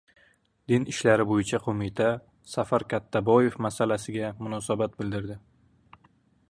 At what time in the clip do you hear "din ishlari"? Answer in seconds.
0.71-1.25